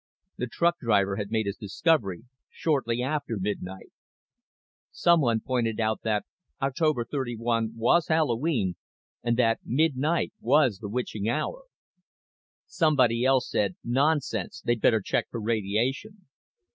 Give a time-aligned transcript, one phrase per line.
[0.39, 3.91] The truck driver had made his discovery shortly after midnight.
[4.89, 6.25] Someone pointed out that
[6.59, 8.77] October 31 was Halloween
[9.21, 11.65] and that midnight was the witching hour.
[12.65, 16.27] Somebody else said nonsense, they'd better check for radiation.